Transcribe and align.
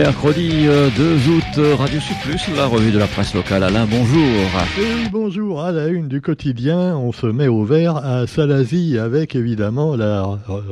Mercredi 0.00 0.62
2 0.62 0.68
euh, 0.70 0.88
août, 1.28 1.58
euh, 1.58 1.74
Radio 1.74 2.00
Sud 2.00 2.16
Plus, 2.22 2.56
la 2.56 2.64
revue 2.64 2.90
de 2.90 2.98
la 2.98 3.06
presse 3.06 3.34
locale. 3.34 3.62
Alain, 3.62 3.84
bonjour. 3.84 4.24
Oui, 4.78 5.08
bonjour. 5.12 5.60
À 5.60 5.72
la 5.72 5.88
une 5.88 6.08
du 6.08 6.22
quotidien, 6.22 6.96
on 6.96 7.12
se 7.12 7.26
met 7.26 7.48
au 7.48 7.64
vert 7.64 7.98
à 7.98 8.26
Salazie 8.26 8.96
avec 8.96 9.36
évidemment 9.36 9.96
la 9.96 10.22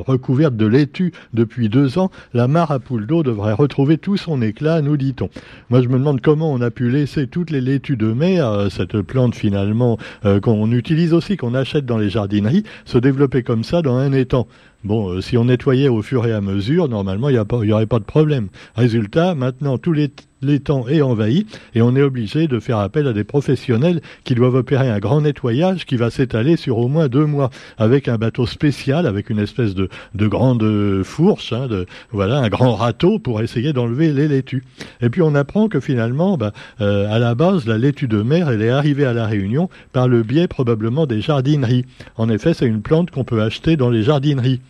recouverte 0.07 0.55
de 0.55 0.65
laitue 0.65 1.11
depuis 1.31 1.69
deux 1.69 1.99
ans. 1.99 2.09
La 2.33 2.47
mare 2.47 2.71
à 2.71 2.79
poule 2.79 3.05
d'eau 3.05 3.21
devrait 3.21 3.53
retrouver 3.53 3.99
tout 3.99 4.17
son 4.17 4.41
éclat, 4.41 4.81
nous 4.81 4.97
dit-on. 4.97 5.29
Moi, 5.69 5.83
je 5.83 5.89
me 5.89 5.99
demande 5.99 6.21
comment 6.21 6.51
on 6.51 6.59
a 6.61 6.71
pu 6.71 6.89
laisser 6.89 7.27
toutes 7.27 7.51
les 7.51 7.61
laitues 7.61 7.97
de 7.97 8.11
mer, 8.11 8.47
euh, 8.47 8.69
cette 8.69 8.99
plante 9.01 9.35
finalement 9.35 9.99
qu'on 10.41 10.71
utilise 10.71 11.13
aussi, 11.13 11.37
qu'on 11.37 11.53
achète 11.53 11.85
dans 11.85 11.99
les 11.99 12.09
jardineries, 12.09 12.63
se 12.85 12.97
développer 12.97 13.43
comme 13.43 13.63
ça 13.63 13.83
dans 13.83 13.95
un 13.95 14.11
étang. 14.11 14.47
Bon, 14.85 15.09
euh, 15.09 15.21
si 15.21 15.37
on 15.37 15.45
nettoyait 15.45 15.89
au 15.89 16.01
fur 16.01 16.25
et 16.25 16.31
à 16.31 16.39
mesure, 16.39 16.87
normalement, 16.87 17.27
il 17.29 17.33
n'y 17.33 17.71
aurait 17.71 17.85
pas 17.85 17.99
de 17.99 18.05
problème. 18.05 18.47
Résultat, 18.75 19.35
maintenant, 19.35 19.77
tous 19.77 19.91
les 19.91 20.09
l'étang 20.41 20.87
est 20.87 21.01
envahi 21.01 21.45
et 21.75 21.81
on 21.81 21.95
est 21.95 22.01
obligé 22.01 22.47
de 22.47 22.59
faire 22.59 22.79
appel 22.79 23.07
à 23.07 23.13
des 23.13 23.23
professionnels 23.23 24.01
qui 24.23 24.35
doivent 24.35 24.55
opérer 24.55 24.89
un 24.89 24.99
grand 24.99 25.21
nettoyage 25.21 25.85
qui 25.85 25.95
va 25.95 26.09
s'étaler 26.09 26.55
sur 26.55 26.77
au 26.77 26.87
moins 26.87 27.07
deux 27.07 27.25
mois 27.25 27.49
avec 27.77 28.07
un 28.07 28.17
bateau 28.17 28.45
spécial, 28.45 29.05
avec 29.05 29.29
une 29.29 29.39
espèce 29.39 29.75
de, 29.75 29.89
de 30.15 30.27
grande 30.27 31.03
fourche, 31.03 31.53
hein, 31.53 31.67
de, 31.67 31.85
voilà, 32.11 32.39
un 32.39 32.49
grand 32.49 32.75
râteau 32.75 33.19
pour 33.19 33.41
essayer 33.41 33.73
d'enlever 33.73 34.11
les 34.11 34.27
laitues. 34.27 34.63
Et 35.01 35.09
puis 35.09 35.21
on 35.21 35.35
apprend 35.35 35.67
que 35.67 35.79
finalement, 35.79 36.37
bah, 36.37 36.53
euh, 36.81 37.07
à 37.09 37.19
la 37.19 37.35
base, 37.35 37.65
la 37.65 37.77
laitue 37.77 38.07
de 38.07 38.21
mer, 38.21 38.49
elle 38.49 38.61
est 38.61 38.69
arrivée 38.69 39.05
à 39.05 39.13
la 39.13 39.25
Réunion 39.25 39.69
par 39.93 40.07
le 40.07 40.23
biais 40.23 40.47
probablement 40.47 41.05
des 41.05 41.21
jardineries. 41.21 41.85
En 42.17 42.29
effet, 42.29 42.53
c'est 42.53 42.65
une 42.65 42.81
plante 42.81 43.11
qu'on 43.11 43.23
peut 43.23 43.41
acheter 43.41 43.77
dans 43.77 43.89
les 43.89 44.03
jardineries. 44.03 44.61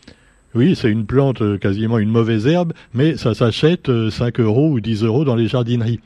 Oui, 0.55 0.75
c'est 0.75 0.89
une 0.89 1.05
plante, 1.05 1.44
euh, 1.44 1.58
quasiment 1.59 2.00
une 2.00 2.09
mauvaise 2.09 2.47
herbe, 2.47 2.73
mais 2.94 3.17
ça 3.17 3.36
s'achète 3.36 3.86
5 4.09 4.39
euh, 4.39 4.44
euros 4.44 4.69
ou 4.72 4.80
10 4.80 5.03
euros 5.03 5.23
dans 5.23 5.36
les 5.36 5.47
jardineries. 5.47 6.00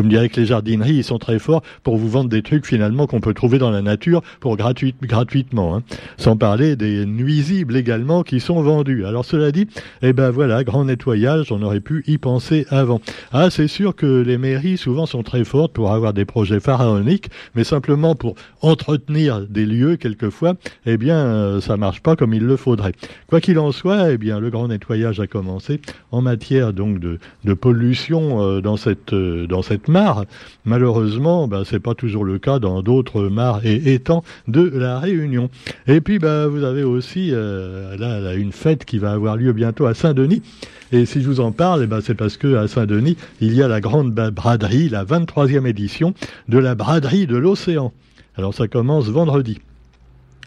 Vous 0.00 0.06
me 0.06 0.10
direz 0.10 0.30
que 0.30 0.40
les 0.40 0.46
jardineries, 0.46 0.94
ils 0.94 1.04
sont 1.04 1.18
très 1.18 1.38
forts 1.38 1.62
pour 1.82 1.98
vous 1.98 2.08
vendre 2.08 2.30
des 2.30 2.40
trucs 2.40 2.64
finalement 2.64 3.06
qu'on 3.06 3.20
peut 3.20 3.34
trouver 3.34 3.58
dans 3.58 3.70
la 3.70 3.82
nature 3.82 4.22
pour 4.40 4.56
gratuitement. 4.56 5.76
Hein. 5.76 5.82
Sans 6.16 6.38
parler 6.38 6.74
des 6.74 7.04
nuisibles 7.04 7.76
également 7.76 8.22
qui 8.22 8.40
sont 8.40 8.62
vendus. 8.62 9.04
Alors 9.04 9.26
cela 9.26 9.52
dit, 9.52 9.66
eh 10.00 10.14
ben 10.14 10.30
voilà, 10.30 10.64
grand 10.64 10.86
nettoyage, 10.86 11.52
on 11.52 11.60
aurait 11.60 11.80
pu 11.80 12.02
y 12.06 12.16
penser 12.16 12.64
avant. 12.70 13.02
Ah, 13.30 13.50
c'est 13.50 13.68
sûr 13.68 13.94
que 13.94 14.22
les 14.22 14.38
mairies 14.38 14.78
souvent 14.78 15.04
sont 15.04 15.22
très 15.22 15.44
fortes 15.44 15.74
pour 15.74 15.92
avoir 15.92 16.14
des 16.14 16.24
projets 16.24 16.60
pharaoniques, 16.60 17.28
mais 17.54 17.64
simplement 17.64 18.14
pour 18.14 18.36
entretenir 18.62 19.42
des 19.42 19.66
lieux 19.66 19.96
quelquefois, 19.96 20.54
eh 20.86 20.96
bien 20.96 21.18
euh, 21.18 21.60
ça 21.60 21.76
marche 21.76 22.00
pas 22.00 22.16
comme 22.16 22.32
il 22.32 22.44
le 22.44 22.56
faudrait. 22.56 22.94
Quoi 23.26 23.42
qu'il 23.42 23.58
en 23.58 23.70
soit, 23.70 24.12
eh 24.12 24.16
bien 24.16 24.40
le 24.40 24.48
grand 24.48 24.68
nettoyage 24.68 25.20
a 25.20 25.26
commencé 25.26 25.82
en 26.10 26.22
matière 26.22 26.72
donc 26.72 27.00
de, 27.00 27.18
pollution 27.52 28.42
euh, 28.42 28.60
dans 28.62 28.78
cette 28.78 29.12
euh, 29.12 29.46
dans 29.46 29.60
cette 29.60 29.89
mare. 29.90 30.24
Malheureusement, 30.64 31.48
ben, 31.48 31.64
c'est 31.64 31.80
pas 31.80 31.94
toujours 31.94 32.24
le 32.24 32.38
cas 32.38 32.58
dans 32.58 32.82
d'autres 32.82 33.24
mares 33.24 33.60
et 33.64 33.92
étangs 33.92 34.24
de 34.48 34.62
la 34.62 34.98
Réunion. 34.98 35.50
Et 35.86 36.00
puis, 36.00 36.18
ben, 36.18 36.46
vous 36.46 36.64
avez 36.64 36.82
aussi 36.82 37.30
euh, 37.32 37.96
là, 37.98 38.34
une 38.34 38.52
fête 38.52 38.84
qui 38.84 38.98
va 38.98 39.12
avoir 39.12 39.36
lieu 39.36 39.52
bientôt 39.52 39.86
à 39.86 39.94
Saint-Denis. 39.94 40.42
Et 40.92 41.06
si 41.06 41.22
je 41.22 41.28
vous 41.28 41.40
en 41.40 41.52
parle, 41.52 41.82
eh 41.84 41.86
ben, 41.86 42.00
c'est 42.00 42.14
parce 42.14 42.36
que 42.36 42.56
à 42.56 42.66
Saint-Denis, 42.66 43.16
il 43.40 43.54
y 43.54 43.62
a 43.62 43.68
la 43.68 43.80
grande 43.80 44.12
braderie, 44.12 44.88
la 44.88 45.04
23e 45.04 45.66
édition 45.66 46.14
de 46.48 46.58
la 46.58 46.74
braderie 46.74 47.26
de 47.26 47.36
l'océan. 47.36 47.92
Alors 48.36 48.54
ça 48.54 48.68
commence 48.68 49.08
vendredi. 49.08 49.58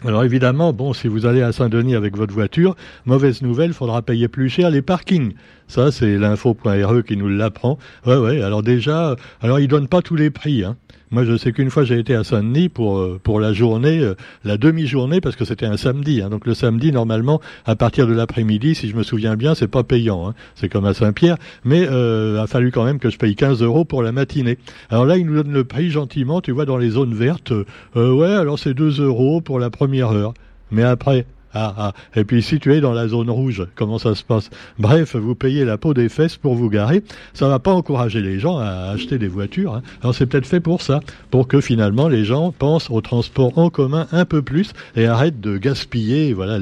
Alors 0.04 0.22
évidemment, 0.22 0.74
bon, 0.74 0.92
si 0.92 1.08
vous 1.08 1.24
allez 1.24 1.40
à 1.40 1.52
Saint-Denis 1.52 1.94
avec 1.94 2.16
votre 2.16 2.34
voiture, 2.34 2.76
mauvaise 3.06 3.40
nouvelle, 3.40 3.70
il 3.70 3.74
faudra 3.74 4.02
payer 4.02 4.28
plus 4.28 4.50
cher 4.50 4.68
les 4.68 4.82
parkings. 4.82 5.32
Ça, 5.68 5.90
c'est 5.90 6.18
l'info.re 6.18 7.04
qui 7.04 7.16
nous 7.16 7.28
l'apprend. 7.28 7.78
Ouais, 8.06 8.16
ouais. 8.16 8.42
Alors 8.42 8.62
déjà, 8.62 9.16
alors 9.40 9.60
ils 9.60 9.68
donnent 9.68 9.88
pas 9.88 10.02
tous 10.02 10.16
les 10.16 10.30
prix. 10.30 10.64
Hein. 10.64 10.76
Moi, 11.10 11.24
je 11.24 11.36
sais 11.36 11.52
qu'une 11.52 11.70
fois, 11.70 11.84
j'ai 11.84 11.98
été 11.98 12.14
à 12.14 12.24
Saint-Denis 12.24 12.68
pour 12.68 12.98
euh, 12.98 13.20
pour 13.22 13.38
la 13.38 13.52
journée, 13.52 14.00
euh, 14.00 14.14
la 14.42 14.56
demi-journée, 14.56 15.20
parce 15.20 15.36
que 15.36 15.44
c'était 15.44 15.64
un 15.64 15.76
samedi. 15.76 16.20
Hein. 16.20 16.28
Donc 16.28 16.44
le 16.44 16.54
samedi, 16.54 16.90
normalement, 16.90 17.40
à 17.66 17.76
partir 17.76 18.08
de 18.08 18.12
l'après-midi, 18.12 18.74
si 18.74 18.88
je 18.88 18.96
me 18.96 19.04
souviens 19.04 19.36
bien, 19.36 19.54
c'est 19.54 19.68
pas 19.68 19.84
payant. 19.84 20.28
Hein. 20.28 20.34
C'est 20.56 20.68
comme 20.68 20.86
à 20.86 20.92
Saint-Pierre, 20.92 21.36
mais 21.64 21.86
euh, 21.88 22.42
a 22.42 22.48
fallu 22.48 22.72
quand 22.72 22.84
même 22.84 22.98
que 22.98 23.10
je 23.10 23.18
paye 23.18 23.36
15 23.36 23.62
euros 23.62 23.84
pour 23.84 24.02
la 24.02 24.10
matinée. 24.10 24.58
Alors 24.90 25.06
là, 25.06 25.16
ils 25.16 25.24
nous 25.24 25.34
donnent 25.40 25.52
le 25.52 25.64
prix 25.64 25.90
gentiment. 25.90 26.40
Tu 26.40 26.50
vois, 26.50 26.64
dans 26.64 26.78
les 26.78 26.90
zones 26.90 27.14
vertes, 27.14 27.52
euh, 27.52 28.12
ouais, 28.12 28.32
alors 28.32 28.58
c'est 28.58 28.74
2 28.74 29.00
euros 29.00 29.40
pour 29.40 29.60
la 29.60 29.70
première 29.70 30.10
heure. 30.10 30.34
Mais 30.72 30.82
après, 30.82 31.26
ah, 31.54 31.74
ah. 31.76 31.92
Et 32.16 32.24
puis 32.24 32.42
si 32.42 32.58
tu 32.58 32.74
es 32.74 32.80
dans 32.80 32.92
la 32.92 33.08
zone 33.08 33.30
rouge, 33.30 33.66
comment 33.74 33.98
ça 33.98 34.14
se 34.14 34.24
passe? 34.24 34.50
Bref, 34.78 35.16
vous 35.16 35.34
payez 35.34 35.64
la 35.64 35.78
peau 35.78 35.94
des 35.94 36.08
fesses 36.08 36.36
pour 36.36 36.54
vous 36.54 36.68
garer. 36.68 37.02
Ça 37.32 37.48
va 37.48 37.58
pas 37.58 37.72
encourager 37.72 38.20
les 38.20 38.38
gens 38.38 38.58
à 38.58 38.90
acheter 38.92 39.18
des 39.18 39.28
voitures. 39.28 39.74
Hein. 39.74 39.82
Alors 40.02 40.14
c'est 40.14 40.26
peut-être 40.26 40.46
fait 40.46 40.60
pour 40.60 40.82
ça, 40.82 41.00
pour 41.30 41.48
que 41.48 41.60
finalement 41.60 42.08
les 42.08 42.24
gens 42.24 42.52
pensent 42.52 42.90
au 42.90 43.00
transport 43.00 43.56
en 43.58 43.70
commun 43.70 44.06
un 44.12 44.24
peu 44.24 44.42
plus 44.42 44.72
et 44.96 45.06
arrêtent 45.06 45.40
de 45.40 45.56
gaspiller 45.56 46.32
voilà 46.32 46.58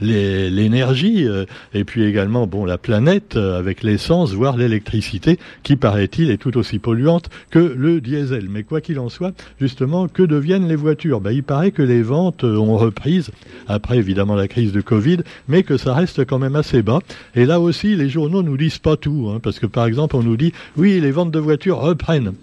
l'énergie 0.00 1.14
les, 1.14 1.28
euh, 1.28 1.44
et 1.74 1.84
puis 1.84 2.04
également 2.04 2.46
bon 2.46 2.64
la 2.64 2.78
planète 2.78 3.36
euh, 3.36 3.58
avec 3.58 3.82
l'essence, 3.82 4.32
voire 4.32 4.56
l'électricité 4.56 5.38
qui 5.62 5.76
paraît-il 5.76 6.30
est 6.30 6.36
tout 6.36 6.56
aussi 6.56 6.78
polluante 6.78 7.28
que 7.50 7.58
le 7.58 8.00
diesel. 8.00 8.46
Mais 8.48 8.62
quoi 8.62 8.80
qu'il 8.80 8.98
en 8.98 9.08
soit, 9.08 9.32
justement, 9.60 10.08
que 10.08 10.22
deviennent 10.22 10.68
les 10.68 10.76
voitures? 10.76 11.20
Ben, 11.20 11.32
Il 11.32 11.42
paraît 11.42 11.70
que 11.70 11.82
les 11.82 12.02
ventes 12.02 12.44
euh, 12.44 12.56
ont 12.56 12.76
reprise 12.76 13.30
après 13.68 13.98
évidemment 13.98 14.35
la 14.36 14.48
crise 14.48 14.72
de 14.72 14.80
Covid, 14.80 15.18
mais 15.48 15.62
que 15.62 15.76
ça 15.76 15.94
reste 15.94 16.24
quand 16.24 16.38
même 16.38 16.56
assez 16.56 16.82
bas. 16.82 17.00
Et 17.34 17.44
là 17.44 17.60
aussi, 17.60 17.96
les 17.96 18.08
journaux 18.08 18.42
nous 18.42 18.56
disent 18.56 18.78
pas 18.78 18.96
tout, 18.96 19.30
hein, 19.30 19.40
parce 19.42 19.58
que 19.58 19.66
par 19.66 19.86
exemple, 19.86 20.16
on 20.16 20.22
nous 20.22 20.36
dit 20.36 20.52
oui, 20.76 21.00
les 21.00 21.10
ventes 21.10 21.30
de 21.30 21.38
voitures 21.38 21.78
reprennent, 21.78 22.34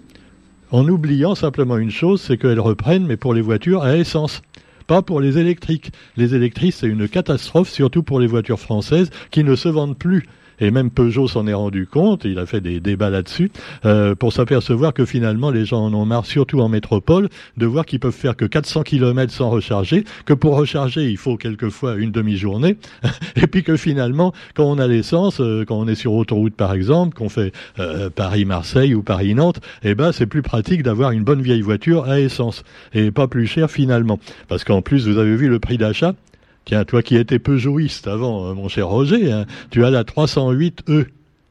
en 0.70 0.88
oubliant 0.88 1.34
simplement 1.34 1.76
une 1.76 1.90
chose, 1.90 2.20
c'est 2.20 2.36
qu'elles 2.36 2.60
reprennent, 2.60 3.06
mais 3.06 3.16
pour 3.16 3.34
les 3.34 3.42
voitures 3.42 3.82
à 3.82 3.96
essence 3.96 4.42
pas 4.86 5.02
pour 5.02 5.20
les 5.20 5.38
électriques. 5.38 5.92
Les 6.16 6.34
électriques, 6.34 6.74
c'est 6.74 6.86
une 6.86 7.08
catastrophe, 7.08 7.70
surtout 7.70 8.02
pour 8.02 8.20
les 8.20 8.26
voitures 8.26 8.60
françaises 8.60 9.10
qui 9.30 9.44
ne 9.44 9.56
se 9.56 9.68
vendent 9.68 9.96
plus 9.96 10.26
et 10.60 10.70
même 10.70 10.90
Peugeot 10.90 11.28
s'en 11.28 11.46
est 11.46 11.54
rendu 11.54 11.86
compte, 11.86 12.24
il 12.24 12.38
a 12.38 12.46
fait 12.46 12.60
des 12.60 12.80
débats 12.80 13.10
là-dessus, 13.10 13.50
euh, 13.84 14.14
pour 14.14 14.32
s'apercevoir 14.32 14.94
que 14.94 15.04
finalement 15.04 15.50
les 15.50 15.64
gens 15.64 15.84
en 15.84 15.94
ont 15.94 16.04
marre, 16.04 16.26
surtout 16.26 16.60
en 16.60 16.68
métropole, 16.68 17.28
de 17.56 17.66
voir 17.66 17.86
qu'ils 17.86 18.00
peuvent 18.00 18.12
faire 18.12 18.36
que 18.36 18.44
400 18.44 18.82
km 18.82 19.32
sans 19.32 19.50
recharger, 19.50 20.04
que 20.24 20.34
pour 20.34 20.56
recharger 20.56 21.10
il 21.10 21.16
faut 21.16 21.36
quelquefois 21.36 21.96
une 21.96 22.10
demi-journée, 22.10 22.76
et 23.36 23.46
puis 23.46 23.62
que 23.62 23.76
finalement 23.76 24.32
quand 24.54 24.64
on 24.64 24.78
a 24.78 24.86
l'essence, 24.86 25.40
euh, 25.40 25.64
quand 25.66 25.76
on 25.76 25.88
est 25.88 25.94
sur 25.94 26.12
autoroute 26.12 26.54
par 26.54 26.74
exemple, 26.74 27.16
qu'on 27.16 27.28
fait 27.28 27.52
euh, 27.78 28.10
Paris-Marseille 28.10 28.94
ou 28.94 29.02
Paris-Nantes, 29.02 29.60
eh 29.82 29.94
ben 29.94 30.12
c'est 30.12 30.26
plus 30.26 30.42
pratique 30.42 30.82
d'avoir 30.82 31.10
une 31.10 31.24
bonne 31.24 31.42
vieille 31.42 31.62
voiture 31.62 32.04
à 32.04 32.20
essence 32.20 32.64
et 32.92 33.10
pas 33.10 33.28
plus 33.28 33.46
cher 33.46 33.70
finalement, 33.70 34.18
parce 34.48 34.64
qu'en 34.64 34.82
plus 34.82 35.08
vous 35.08 35.18
avez 35.18 35.36
vu 35.36 35.48
le 35.48 35.58
prix 35.58 35.78
d'achat, 35.78 36.14
Tiens, 36.64 36.84
toi 36.84 37.02
qui 37.02 37.16
étais 37.16 37.38
Peugeotiste 37.38 38.06
avant, 38.06 38.46
euh, 38.46 38.54
mon 38.54 38.68
cher 38.68 38.88
Roger, 38.88 39.30
hein, 39.30 39.44
tu 39.70 39.84
as 39.84 39.90
la 39.90 40.02
308E, 40.02 41.06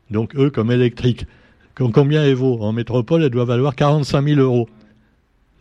donc 0.09 0.35
E 0.35 0.49
comme 0.49 0.71
électrique. 0.71 1.25
Combien 1.75 2.23
elle 2.23 2.35
vaut 2.35 2.59
En 2.61 2.71
métropole, 2.71 3.23
elle 3.23 3.29
doit 3.29 3.45
valoir 3.45 3.75
45 3.75 4.27
000 4.27 4.39
euros. 4.39 4.69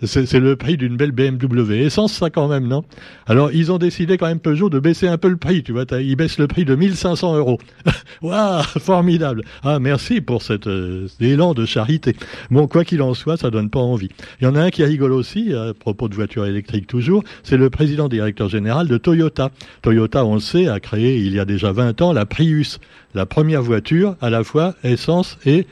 C'est 0.04 0.40
le 0.40 0.56
prix 0.56 0.76
d'une 0.76 0.96
belle 0.96 1.12
BMW. 1.12 1.84
Essence, 1.84 2.12
ça 2.12 2.30
quand 2.30 2.48
même, 2.48 2.66
non? 2.66 2.84
Alors, 3.26 3.52
ils 3.52 3.70
ont 3.70 3.78
décidé 3.78 4.18
quand 4.18 4.26
même 4.26 4.40
Peugeot 4.40 4.68
de 4.68 4.80
baisser 4.80 5.06
un 5.06 5.18
peu 5.18 5.28
le 5.28 5.36
prix, 5.36 5.62
tu 5.62 5.72
vois. 5.72 5.84
Ils 6.00 6.16
baissent 6.16 6.38
le 6.38 6.48
prix 6.48 6.64
de 6.64 6.74
1500 6.74 7.36
euros. 7.36 7.58
Waouh, 8.22 8.62
formidable. 8.80 9.42
Ah, 9.62 9.78
merci 9.78 10.20
pour 10.20 10.42
cet 10.42 10.66
euh, 10.66 11.06
élan 11.20 11.54
de 11.54 11.64
charité. 11.64 12.16
Bon, 12.50 12.66
quoi 12.66 12.84
qu'il 12.84 13.02
en 13.02 13.14
soit, 13.14 13.36
ça 13.36 13.50
donne 13.50 13.70
pas 13.70 13.80
envie. 13.80 14.08
Il 14.41 14.44
y 14.44 14.46
en 14.46 14.56
a 14.56 14.60
un 14.62 14.70
qui 14.70 14.84
rigole 14.84 15.12
aussi, 15.12 15.54
à 15.54 15.72
propos 15.74 16.08
de 16.08 16.14
voitures 16.14 16.46
électriques 16.46 16.86
toujours, 16.86 17.22
c'est 17.42 17.56
le 17.56 17.70
président 17.70 18.08
directeur 18.08 18.48
général 18.48 18.88
de 18.88 18.97
Toyota. 18.98 19.50
Toyota, 19.82 20.24
on 20.24 20.34
le 20.34 20.41
sait, 20.41 20.68
a 20.68 20.80
créé 20.80 21.18
il 21.18 21.34
y 21.34 21.41
a 21.41 21.44
déjà 21.44 21.72
20 21.72 22.03
ans 22.03 22.12
la 22.12 22.27
Prius, 22.27 22.78
la 23.15 23.27
première 23.27 23.62
voiture 23.62 24.16
à 24.21 24.30
la 24.30 24.44
fois 24.44 24.74
essence 24.84 25.38
et 25.47 25.66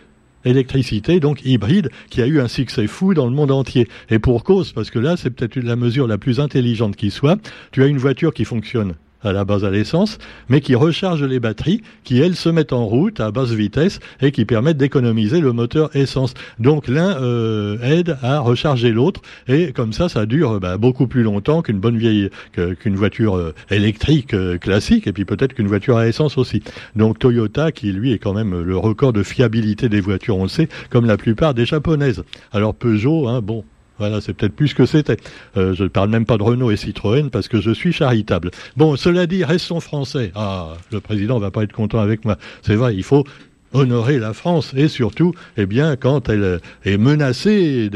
électricité, 0.44 1.20
donc 1.20 1.44
hybride, 1.44 1.90
qui 2.10 2.22
a 2.22 2.26
eu 2.26 2.40
un 2.40 2.48
succès 2.48 2.86
fou 2.86 3.14
dans 3.14 3.26
le 3.26 3.32
monde 3.32 3.50
entier. 3.50 3.88
Et 4.08 4.18
pour 4.18 4.44
cause, 4.44 4.72
parce 4.72 4.90
que 4.90 4.98
là, 4.98 5.16
c'est 5.16 5.30
peut-être 5.30 5.56
la 5.56 5.76
mesure 5.76 6.06
la 6.06 6.18
plus 6.18 6.40
intelligente 6.40 6.96
qui 6.96 7.10
soit, 7.10 7.38
tu 7.72 7.82
as 7.82 7.86
une 7.86 7.98
voiture 7.98 8.32
qui 8.32 8.44
fonctionne 8.44 8.94
à 9.22 9.32
la 9.32 9.44
base 9.44 9.64
à 9.64 9.70
l'essence, 9.70 10.18
mais 10.48 10.60
qui 10.60 10.74
recharge 10.74 11.22
les 11.22 11.40
batteries, 11.40 11.82
qui 12.04 12.20
elles 12.20 12.36
se 12.36 12.48
mettent 12.48 12.72
en 12.72 12.86
route 12.86 13.20
à 13.20 13.30
basse 13.30 13.50
vitesse 13.50 14.00
et 14.20 14.32
qui 14.32 14.44
permettent 14.44 14.76
d'économiser 14.76 15.40
le 15.40 15.52
moteur 15.52 15.94
essence. 15.94 16.34
Donc 16.58 16.88
l'un 16.88 17.20
euh, 17.20 17.78
aide 17.82 18.16
à 18.22 18.40
recharger 18.40 18.90
l'autre 18.90 19.20
et 19.48 19.72
comme 19.72 19.92
ça, 19.92 20.08
ça 20.08 20.26
dure 20.26 20.60
bah, 20.60 20.76
beaucoup 20.76 21.06
plus 21.06 21.22
longtemps 21.22 21.62
qu'une 21.62 21.80
bonne 21.80 21.98
vieille 21.98 22.30
qu'une 22.52 22.96
voiture 22.96 23.36
euh, 23.36 23.54
électrique 23.70 24.34
euh, 24.34 24.58
classique 24.58 25.06
et 25.06 25.12
puis 25.12 25.24
peut-être 25.24 25.54
qu'une 25.54 25.68
voiture 25.68 25.96
à 25.96 26.06
essence 26.06 26.38
aussi. 26.38 26.62
Donc 26.96 27.18
Toyota, 27.18 27.72
qui 27.72 27.92
lui 27.92 28.12
est 28.12 28.18
quand 28.18 28.34
même 28.34 28.62
le 28.62 28.76
record 28.76 29.12
de 29.12 29.22
fiabilité 29.22 29.88
des 29.88 30.00
voitures, 30.00 30.36
on 30.36 30.44
le 30.44 30.48
sait, 30.48 30.68
comme 30.90 31.06
la 31.06 31.16
plupart 31.16 31.54
des 31.54 31.66
japonaises. 31.66 32.22
Alors 32.52 32.74
Peugeot, 32.74 33.28
hein, 33.28 33.40
bon, 33.42 33.64
voilà, 34.00 34.22
c'est 34.22 34.32
peut-être 34.32 34.56
plus 34.56 34.68
ce 34.68 34.74
que 34.74 34.86
c'était. 34.86 35.18
Euh, 35.58 35.74
je 35.74 35.82
ne 35.82 35.88
parle 35.88 36.08
même 36.08 36.24
pas 36.24 36.38
de 36.38 36.42
Renault 36.42 36.70
et 36.70 36.76
Citroën 36.76 37.28
parce 37.28 37.48
que 37.48 37.60
je 37.60 37.70
suis 37.70 37.92
charitable. 37.92 38.50
Bon, 38.74 38.96
cela 38.96 39.26
dit, 39.26 39.44
restons 39.44 39.78
français. 39.78 40.32
Ah, 40.34 40.72
le 40.90 41.00
président 41.00 41.38
va 41.38 41.50
pas 41.50 41.64
être 41.64 41.72
content 41.74 42.00
avec 42.00 42.24
moi. 42.24 42.38
C'est 42.62 42.76
vrai, 42.76 42.96
il 42.96 43.02
faut 43.02 43.24
honorer 43.72 44.18
la 44.18 44.32
France 44.32 44.72
et 44.76 44.88
surtout, 44.88 45.32
eh 45.56 45.66
bien, 45.66 45.96
quand 45.96 46.28
elle 46.28 46.60
est 46.84 46.98
menacée 46.98 47.90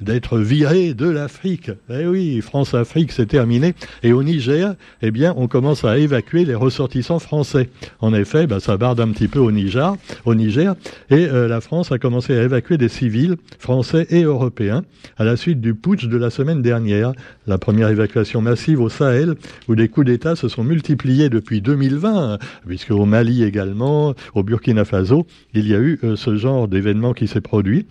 d'être 0.00 0.38
virée 0.38 0.94
de 0.94 1.08
l'Afrique. 1.08 1.70
Eh 1.90 2.06
oui, 2.06 2.40
France-Afrique, 2.40 3.12
c'est 3.12 3.26
terminé. 3.26 3.74
Et 4.02 4.12
au 4.12 4.22
Niger, 4.22 4.74
eh 5.02 5.10
bien, 5.10 5.34
on 5.36 5.48
commence 5.48 5.84
à 5.84 5.98
évacuer 5.98 6.44
les 6.44 6.54
ressortissants 6.54 7.18
français. 7.18 7.70
En 8.00 8.14
effet, 8.14 8.46
bah, 8.46 8.60
ça 8.60 8.76
barde 8.76 9.00
un 9.00 9.08
petit 9.08 9.28
peu 9.28 9.38
au 9.38 9.50
Niger, 9.50 9.94
au 10.24 10.34
Niger, 10.34 10.74
et 11.10 11.26
euh, 11.26 11.48
la 11.48 11.60
France 11.60 11.92
a 11.92 11.98
commencé 11.98 12.36
à 12.36 12.42
évacuer 12.42 12.78
des 12.78 12.88
civils 12.88 13.36
français 13.58 14.06
et 14.10 14.22
européens 14.22 14.82
à 15.16 15.24
la 15.24 15.36
suite 15.36 15.60
du 15.60 15.74
putsch 15.74 16.06
de 16.06 16.16
la 16.16 16.30
semaine 16.30 16.62
dernière, 16.62 17.12
la 17.46 17.58
première 17.58 17.88
évacuation 17.88 18.40
massive 18.40 18.80
au 18.80 18.88
Sahel, 18.88 19.34
où 19.68 19.74
des 19.74 19.88
coups 19.88 20.06
d'État 20.06 20.36
se 20.36 20.48
sont 20.48 20.64
multipliés 20.64 21.28
depuis 21.28 21.60
2020, 21.60 22.38
puisque 22.66 22.90
au 22.90 23.04
Mali 23.06 23.42
également, 23.42 24.14
au 24.34 24.42
Burkina 24.42 24.84
Faso, 24.84 25.07
il 25.54 25.68
y 25.68 25.74
a 25.74 25.78
eu 25.78 25.98
euh, 26.04 26.16
ce 26.16 26.36
genre 26.36 26.68
d'événement 26.68 27.12
qui 27.12 27.28
s'est 27.28 27.40
produit. 27.40 27.86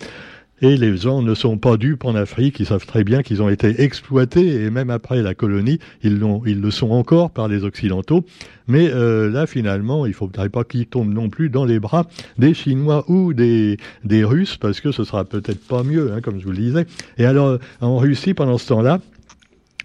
Et 0.59 0.75
les 0.75 0.97
gens 0.97 1.21
ne 1.21 1.35
sont 1.35 1.59
pas 1.59 1.77
dupes 1.77 2.03
en 2.03 2.15
Afrique, 2.15 2.59
ils 2.59 2.65
savent 2.65 2.87
très 2.87 3.03
bien 3.03 3.21
qu'ils 3.21 3.43
ont 3.43 3.49
été 3.49 3.83
exploités, 3.83 4.63
et 4.63 4.71
même 4.71 4.89
après 4.89 5.21
la 5.21 5.35
colonie, 5.35 5.77
ils, 6.01 6.17
le 6.17 6.71
sont 6.71 6.89
encore 6.89 7.29
par 7.29 7.47
les 7.47 7.63
Occidentaux. 7.63 8.25
Mais 8.67 8.89
euh, 8.91 9.29
là, 9.29 9.45
finalement, 9.45 10.07
il 10.07 10.09
ne 10.09 10.15
faudrait 10.15 10.49
pas 10.49 10.63
qu'ils 10.63 10.87
tombent 10.87 11.13
non 11.13 11.29
plus 11.29 11.49
dans 11.49 11.63
les 11.63 11.79
bras 11.79 12.07
des 12.39 12.55
Chinois 12.55 13.05
ou 13.07 13.35
des, 13.35 13.77
des 14.03 14.23
Russes, 14.23 14.57
parce 14.57 14.81
que 14.81 14.91
ce 14.91 15.03
sera 15.03 15.25
peut-être 15.25 15.63
pas 15.67 15.83
mieux, 15.83 16.11
hein, 16.11 16.21
comme 16.21 16.39
je 16.39 16.45
vous 16.45 16.51
le 16.51 16.57
disais. 16.57 16.87
Et 17.19 17.25
alors, 17.25 17.59
en 17.79 17.97
Russie, 17.97 18.33
pendant 18.33 18.57
ce 18.57 18.67
temps-là, 18.69 18.99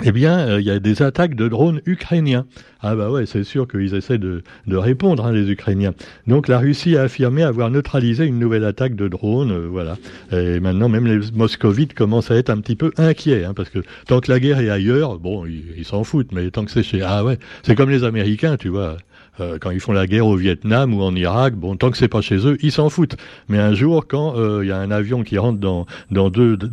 eh 0.05 0.11
bien, 0.11 0.39
euh, 0.39 0.61
il 0.61 0.67
y 0.67 0.71
a 0.71 0.79
des 0.79 1.03
attaques 1.03 1.35
de 1.35 1.49
drones 1.49 1.81
ukrainiens. 1.87 2.47
Ah 2.81 2.97
bah 2.97 3.11
ouais, 3.11 3.27
c'est 3.27 3.45
sûr 3.45 3.69
qu'ils 3.69 3.95
essaient 3.95 4.19
de, 4.19 4.43
répondre, 4.69 5.25
hein, 5.27 5.33
les 5.33 5.51
Ukrainiens. 5.51 5.93
Donc 6.27 6.49
la 6.49 6.59
Russie 6.59 6.97
a 6.97 7.03
affirmé 7.03 7.43
avoir 7.43 7.71
neutralisé 7.71 8.25
une 8.25 8.39
nouvelle 8.39 8.65
attaque 8.65 8.97
de 8.97 9.07
drones, 9.07 9.53
euh, 9.53 9.69
voilà. 9.71 9.97
Et 10.33 10.59
maintenant, 10.61 10.89
même 10.89 11.07
les 11.07 11.31
moscovites 11.33 11.95
commencent 11.95 12.31
à 12.31 12.37
être 12.37 12.51
un 12.51 12.61
petit 12.61 12.75
peu 12.75 12.91
inquiets, 12.97 13.45
hein, 13.45 13.53
parce 13.55 13.69
que 13.69 13.81
tant 14.07 14.21
que 14.21 14.33
la 14.33 14.41
guerre 14.41 14.61
est 14.61 14.71
ailleurs, 14.71 15.19
bon, 15.19 15.47
ils 15.47 15.85
s'en 15.85 16.05
foutent, 16.05 16.33
mais 16.33 16.51
tant 16.51 16.65
que 16.65 16.71
c'est 16.71 16.83
chez... 16.83 17.03
Ah 17.03 17.25
ouais, 17.25 17.39
c'est 17.63 17.75
comme 17.75 17.91
les 17.91 18.03
Américains, 18.03 18.57
tu 18.57 18.69
vois. 18.69 18.97
Euh, 19.41 19.59
quand 19.59 19.71
ils 19.71 19.81
font 19.81 19.93
la 19.93 20.07
guerre 20.07 20.27
au 20.27 20.37
Vietnam 20.37 20.93
ou 20.93 21.03
en 21.03 21.15
Irak, 21.15 21.55
bon, 21.55 21.77
tant 21.77 21.91
que 21.91 21.97
c'est 21.97 22.09
pas 22.09 22.21
chez 22.21 22.47
eux, 22.47 22.59
ils 22.61 22.73
s'en 22.73 22.91
foutent. 22.91 23.17
Mais 23.49 23.59
un 23.59 23.73
jour, 23.73 24.07
quand 24.07 24.37
euh, 24.37 24.61
il 24.63 24.69
y 24.69 24.73
a 24.73 24.77
un 24.77 24.91
avion 24.91 25.23
qui 25.23 25.39
rentre 25.39 25.59
dans, 25.59 25.87
dans 26.11 26.29
deux, 26.29 26.59
de 26.59 26.69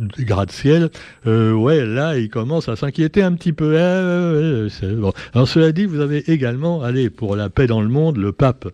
ciel 0.50 0.90
euh, 1.26 1.52
ouais, 1.52 1.86
là, 1.86 2.18
ils 2.18 2.28
commencent 2.28 2.68
à 2.68 2.76
s'inquiéter 2.76 3.22
un 3.22 3.32
petit 3.32 3.52
peu. 3.52 3.76
Eh, 3.76 4.86
bon. 4.94 5.12
Alors 5.32 5.48
cela 5.48 5.72
dit, 5.72 5.86
vous 5.86 6.00
avez 6.00 6.30
également, 6.30 6.82
allez, 6.82 7.08
pour 7.08 7.34
la 7.34 7.48
paix 7.48 7.66
dans 7.66 7.80
le 7.80 7.88
monde, 7.88 8.18
le 8.18 8.32
pape. 8.32 8.68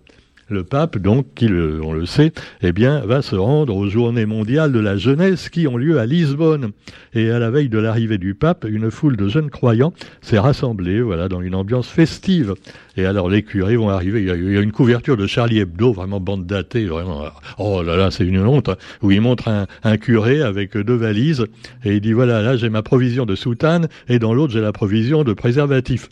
Le 0.48 0.62
pape, 0.62 0.98
donc, 0.98 1.26
qui 1.34 1.46
on 1.46 1.92
le 1.92 2.06
sait, 2.06 2.32
eh 2.62 2.70
bien, 2.70 3.00
va 3.00 3.20
se 3.20 3.34
rendre 3.34 3.74
aux 3.74 3.88
Journées 3.88 4.26
mondiales 4.26 4.70
de 4.70 4.78
la 4.78 4.96
jeunesse 4.96 5.48
qui 5.48 5.66
ont 5.66 5.76
lieu 5.76 5.98
à 5.98 6.06
Lisbonne. 6.06 6.70
Et 7.14 7.30
à 7.30 7.40
la 7.40 7.50
veille 7.50 7.68
de 7.68 7.78
l'arrivée 7.78 8.18
du 8.18 8.34
pape, 8.34 8.64
une 8.68 8.92
foule 8.92 9.16
de 9.16 9.26
jeunes 9.26 9.50
croyants 9.50 9.92
s'est 10.20 10.38
rassemblée, 10.38 11.00
voilà, 11.00 11.28
dans 11.28 11.40
une 11.40 11.56
ambiance 11.56 11.88
festive. 11.88 12.54
Et 12.96 13.06
alors, 13.06 13.28
les 13.28 13.42
curés 13.42 13.76
vont 13.76 13.88
arriver. 13.88 14.20
Il 14.20 14.28
y 14.28 14.56
a, 14.56 14.60
une 14.60 14.70
couverture 14.70 15.16
de 15.16 15.26
Charlie 15.26 15.58
Hebdo, 15.58 15.92
vraiment 15.92 16.20
bande 16.20 16.46
datée, 16.46 16.86
vraiment. 16.86 17.24
Oh 17.58 17.82
là 17.82 17.96
là, 17.96 18.12
c'est 18.12 18.24
une 18.24 18.38
honte. 18.38 18.68
Hein, 18.68 18.76
où 19.02 19.10
il 19.10 19.20
montre 19.20 19.48
un, 19.48 19.66
un, 19.82 19.96
curé 19.96 20.42
avec 20.42 20.76
deux 20.76 20.94
valises 20.94 21.46
et 21.84 21.96
il 21.96 22.00
dit 22.00 22.12
voilà, 22.12 22.40
là 22.42 22.56
j'ai 22.56 22.68
ma 22.68 22.82
provision 22.82 23.26
de 23.26 23.34
soutane 23.34 23.88
et 24.08 24.18
dans 24.18 24.34
l'autre 24.34 24.52
j'ai 24.52 24.60
la 24.60 24.72
provision 24.72 25.24
de 25.24 25.32
préservatif. 25.32 26.08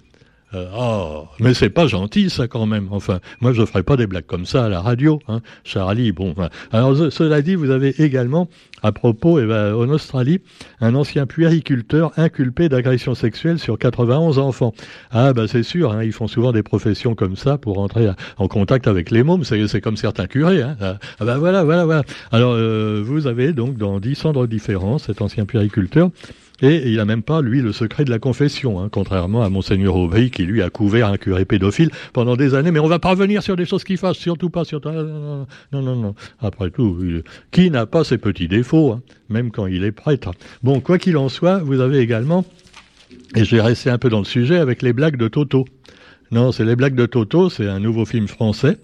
Euh, 0.55 0.69
oh, 0.77 1.25
mais 1.41 1.55
c'est 1.55 1.71
pas 1.71 1.87
gentil 1.87 2.31
ça 2.31 2.49
quand 2.49 2.67
même. 2.67 2.89
Enfin, 2.91 3.21
moi 3.41 3.53
je 3.53 3.65
ferai 3.65 3.83
pas 3.83 3.97
des 3.97 4.07
blagues 4.07 4.27
comme 4.27 4.47
ça 4.47 4.65
à 4.65 4.69
la 4.69 4.81
radio, 4.81 5.19
hein. 5.29 5.41
Charlie. 5.65 6.13
Bon, 6.13 6.35
alors 6.73 6.97
cela 7.13 7.43
dit, 7.43 7.55
vous 7.55 7.71
avez 7.71 8.01
également 8.03 8.49
à 8.83 8.93
propos, 8.93 9.41
eh 9.41 9.47
ben, 9.47 9.75
en 9.75 9.89
Australie, 9.89 10.41
un 10.81 10.95
ancien 10.95 11.27
puériculteur 11.27 12.13
inculpé 12.19 12.69
d'agression 12.69 13.15
sexuelle 13.15 13.59
sur 13.59 13.79
91 13.79 14.39
enfants. 14.39 14.75
Ah 15.11 15.33
bah 15.33 15.49
c'est 15.49 15.63
sûr, 15.63 15.93
hein, 15.93 16.05
ils 16.05 16.13
font 16.13 16.29
souvent 16.29 16.53
des 16.53 16.63
professions 16.63 17.15
comme 17.15 17.35
ça 17.35 17.57
pour 17.57 17.79
entrer 17.79 18.11
en 18.37 18.47
contact 18.47 18.87
avec 18.87 19.11
les 19.11 19.23
mômes. 19.23 19.43
C'est 19.45 19.81
comme 19.81 19.97
certains 19.97 20.27
curés. 20.27 20.63
Hein. 20.63 20.77
Ah, 20.81 20.99
bah 21.21 21.39
voilà, 21.39 21.65
voilà, 21.65 21.85
voilà. 21.85 22.03
Alors 22.31 22.53
euh, 22.53 23.03
vous 23.05 23.27
avez 23.27 23.53
donc 23.53 23.77
dans 23.77 24.01
dix 24.01 24.15
cendres 24.15 24.47
différents 24.47 24.99
cet 24.99 25.23
ancien 25.23 25.47
puériculteur 25.47 26.11
et 26.63 26.89
il 26.89 26.97
n'a 26.97 27.05
même 27.05 27.23
pas, 27.23 27.43
lui, 27.43 27.61
le 27.61 27.73
secret 27.73 28.05
de 28.05 28.11
la 28.11 28.19
confession, 28.19 28.81
hein, 28.81 28.89
contrairement 28.91 29.43
à 29.43 29.49
Monseigneur 29.49 29.97
Aubry, 29.97 30.31
qui, 30.31 30.45
lui, 30.45 30.63
a 30.63 30.71
couvert 30.71 31.09
un 31.09 31.17
curé 31.17 31.45
pédophile 31.45 31.91
pendant 32.13 32.37
des 32.37 32.55
années. 32.55 32.71
Mais 32.71 32.79
on 32.79 32.87
va 32.87 33.01
pas 33.01 33.11
revenir 33.11 33.43
sur 33.43 33.57
des 33.57 33.65
choses 33.65 33.83
qui 33.83 33.97
fâchent, 33.97 34.19
surtout 34.19 34.51
pas 34.51 34.65
sur... 34.65 34.81
Non, 34.85 35.47
non, 35.73 35.97
non. 35.97 36.15
Après 36.41 36.71
tout, 36.71 36.97
qui 37.51 37.71
n'a 37.71 37.87
pas 37.87 38.05
ses 38.05 38.19
petits 38.19 38.47
défauts, 38.47 38.93
hein, 38.93 39.03
même 39.29 39.51
quand 39.51 39.67
il 39.67 39.83
est 39.85 39.93
prêtre 39.93 40.31
Bon, 40.63 40.81
quoi 40.81 40.99
qu'il 40.99 41.17
en 41.17 41.29
soit, 41.29 41.59
vous 41.59 41.81
avez 41.81 41.99
également, 41.99 42.45
et 43.35 43.45
je 43.45 43.57
vais 43.57 43.63
rester 43.63 43.91
un 43.91 43.99
peu 43.99 44.09
dans 44.09 44.21
le 44.21 44.25
sujet, 44.25 44.59
avec 44.59 44.83
les 44.83 44.93
blagues 44.93 45.17
de 45.17 45.27
Toto. 45.27 45.65
Non, 46.31 46.53
c'est 46.53 46.65
les 46.65 46.77
blagues 46.77 46.95
de 46.95 47.07
Toto, 47.07 47.51
c'est 47.51 47.69
un 47.69 47.81
nouveau 47.81 48.05
film 48.05 48.29
français 48.29 48.79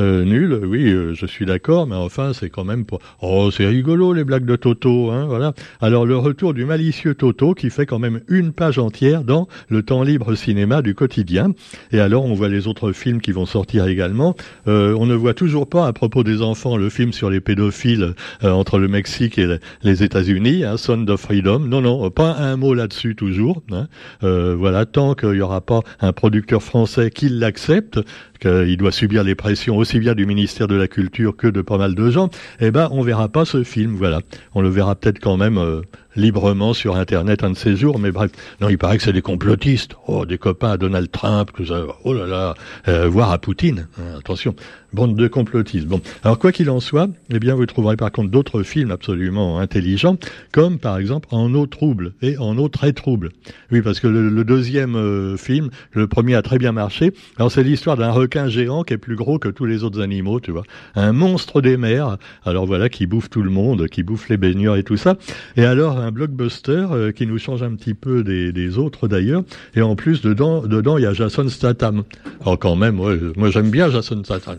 euh, 0.00 0.24
nul, 0.24 0.60
oui, 0.64 0.90
euh, 0.90 1.14
je 1.14 1.26
suis 1.26 1.44
d'accord, 1.44 1.86
mais 1.86 1.94
enfin, 1.94 2.32
c'est 2.32 2.48
quand 2.48 2.64
même 2.64 2.86
pas... 2.86 2.96
Oh, 3.20 3.50
c'est 3.50 3.66
rigolo, 3.66 4.14
les 4.14 4.24
blagues 4.24 4.46
de 4.46 4.56
Toto, 4.56 5.10
hein, 5.10 5.26
voilà. 5.26 5.52
Alors, 5.80 6.06
le 6.06 6.16
retour 6.16 6.54
du 6.54 6.64
malicieux 6.64 7.14
Toto, 7.14 7.52
qui 7.52 7.68
fait 7.68 7.84
quand 7.84 7.98
même 7.98 8.20
une 8.28 8.52
page 8.52 8.78
entière 8.78 9.24
dans 9.24 9.46
le 9.68 9.82
temps 9.82 10.02
libre 10.02 10.34
cinéma 10.34 10.80
du 10.80 10.94
quotidien. 10.94 11.52
Et 11.92 12.00
alors, 12.00 12.24
on 12.24 12.32
voit 12.32 12.48
les 12.48 12.66
autres 12.66 12.92
films 12.92 13.20
qui 13.20 13.32
vont 13.32 13.44
sortir 13.44 13.86
également. 13.86 14.34
Euh, 14.68 14.96
on 14.98 15.04
ne 15.04 15.14
voit 15.14 15.34
toujours 15.34 15.68
pas, 15.68 15.86
à 15.86 15.92
propos 15.92 16.24
des 16.24 16.40
enfants, 16.40 16.78
le 16.78 16.88
film 16.88 17.12
sur 17.12 17.28
les 17.28 17.40
pédophiles 17.40 18.14
entre 18.42 18.78
le 18.78 18.88
Mexique 18.88 19.38
et 19.38 19.58
les 19.82 20.02
États-Unis, 20.02 20.64
hein, 20.64 20.76
Son 20.78 21.06
of 21.08 21.20
Freedom. 21.20 21.58
Non, 21.60 21.82
non, 21.82 22.10
pas 22.10 22.36
un 22.38 22.56
mot 22.56 22.72
là-dessus 22.72 23.14
toujours. 23.16 23.62
Hein. 23.70 23.86
voilà, 24.22 24.86
tant 24.86 25.14
qu'il 25.14 25.32
n'y 25.32 25.40
aura 25.40 25.60
pas 25.60 25.80
un 26.00 26.12
producteur 26.12 26.62
français 26.62 27.10
qui 27.10 27.28
l'accepte, 27.28 28.00
qu'il 28.40 28.76
doit 28.76 28.92
subir 28.92 29.22
les 29.22 29.34
pressions 29.34 29.76
aussi 29.76 30.00
bien 30.00 30.14
du 30.14 30.26
ministère 30.26 30.66
de 30.66 30.74
la 30.74 30.88
Culture 30.88 31.36
que 31.36 31.46
de 31.46 31.62
pas 31.62 31.78
mal 31.78 31.94
de 31.94 32.10
gens, 32.10 32.30
eh 32.60 32.70
ben 32.70 32.88
on 32.90 33.02
verra 33.02 33.28
pas 33.28 33.44
ce 33.44 33.62
film, 33.62 33.94
voilà. 33.94 34.20
On 34.54 34.62
le 34.62 34.68
verra 34.68 34.94
peut-être 34.94 35.20
quand 35.20 35.36
même 35.36 35.58
euh, 35.58 35.82
librement 36.16 36.74
sur 36.74 36.96
Internet 36.96 37.44
un 37.44 37.50
de 37.50 37.56
ces 37.56 37.76
jours, 37.76 37.98
mais 37.98 38.10
bref. 38.10 38.30
Non, 38.60 38.68
il 38.68 38.78
paraît 38.78 38.96
que 38.96 39.02
c'est 39.02 39.12
des 39.12 39.22
complotistes, 39.22 39.94
oh, 40.06 40.26
des 40.26 40.38
copains 40.38 40.72
à 40.72 40.76
Donald 40.76 41.10
Trump, 41.10 41.50
tout 41.54 41.66
ça, 41.66 41.84
oh 42.04 42.12
là 42.12 42.26
là, 42.26 42.54
euh, 42.88 43.08
voire 43.08 43.30
à 43.30 43.38
Poutine, 43.38 43.88
hein, 43.98 44.18
attention, 44.18 44.54
bande 44.92 45.16
de 45.16 45.28
complotistes. 45.28 45.86
Bon, 45.86 46.00
alors 46.24 46.38
quoi 46.38 46.52
qu'il 46.52 46.70
en 46.70 46.80
soit, 46.80 47.08
eh 47.32 47.38
bien 47.38 47.54
vous 47.54 47.66
trouverez 47.66 47.96
par 47.96 48.10
contre 48.10 48.30
d'autres 48.30 48.62
films 48.62 48.90
absolument 48.90 49.58
intelligents, 49.58 50.16
comme 50.52 50.78
par 50.78 50.98
exemple 50.98 51.28
En 51.30 51.52
eau 51.54 51.66
trouble 51.66 52.12
et 52.22 52.38
En 52.38 52.58
eau 52.58 52.68
très 52.68 52.92
trouble. 52.92 53.30
Oui, 53.70 53.82
parce 53.82 54.00
que 54.00 54.06
le, 54.06 54.44
deuxième 54.44 54.96
euh, 54.96 55.36
film, 55.36 55.70
le 55.92 56.06
premier 56.06 56.34
a 56.34 56.42
très 56.42 56.58
bien 56.58 56.72
marché. 56.72 57.12
Alors 57.36 57.52
c'est 57.52 57.62
l'histoire 57.62 57.96
d'un 57.96 58.10
requin 58.10 58.48
géant 58.48 58.82
qui 58.82 58.94
est 58.94 58.98
plus 58.98 59.16
gros 59.16 59.38
que 59.38 59.48
tous 59.48 59.66
les 59.66 59.84
autres 59.84 60.00
animaux, 60.00 60.40
tu 60.40 60.50
vois, 60.50 60.64
un 60.94 61.12
monstre 61.12 61.60
des 61.60 61.76
mers. 61.76 62.16
Alors 62.44 62.66
voilà, 62.66 62.88
qui 62.88 63.06
bouffe 63.06 63.30
tout 63.30 63.42
le 63.42 63.50
monde, 63.50 63.86
qui 63.88 64.02
bouffe 64.02 64.28
les 64.28 64.36
baigneurs 64.36 64.76
et 64.76 64.82
tout 64.82 64.96
ça. 64.96 65.16
Et 65.56 65.64
alors 65.64 65.99
un 66.00 66.10
blockbuster 66.10 66.86
euh, 66.90 67.12
qui 67.12 67.26
nous 67.26 67.38
change 67.38 67.62
un 67.62 67.74
petit 67.74 67.94
peu 67.94 68.22
des, 68.22 68.78
autres 68.78 69.08
d'ailleurs. 69.08 69.42
Et 69.74 69.82
en 69.82 69.96
plus, 69.96 70.22
dedans, 70.22 70.62
dedans, 70.66 70.98
il 70.98 71.02
y 71.02 71.06
a 71.06 71.12
Jason 71.12 71.48
Statham. 71.48 72.04
Alors 72.40 72.58
quand 72.58 72.76
même, 72.76 72.96
moi 72.96 73.50
j'aime 73.50 73.70
bien 73.70 73.90
Jason 73.90 74.22
Statham. 74.24 74.58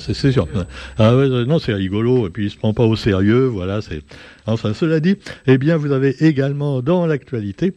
c'est 0.00 0.32
sûr. 0.32 0.46
Ah 0.98 1.16
ouais, 1.16 1.28
non, 1.28 1.58
c'est 1.58 1.74
rigolo. 1.74 2.26
Et 2.26 2.30
puis 2.30 2.46
il 2.46 2.50
se 2.50 2.56
prend 2.56 2.74
pas 2.74 2.84
au 2.84 2.96
sérieux. 2.96 3.46
Voilà, 3.46 3.80
c'est. 3.80 4.02
Enfin, 4.46 4.72
cela 4.72 5.00
dit, 5.00 5.16
eh 5.46 5.58
bien, 5.58 5.76
vous 5.76 5.92
avez 5.92 6.24
également 6.24 6.80
dans 6.80 7.06
l'actualité 7.06 7.74